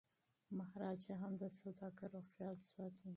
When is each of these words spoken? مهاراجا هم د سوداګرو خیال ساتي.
مهاراجا 0.57 1.13
هم 1.21 1.33
د 1.41 1.43
سوداګرو 1.59 2.19
خیال 2.31 2.57
ساتي. 2.71 3.09